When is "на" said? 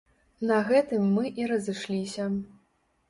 0.51-0.57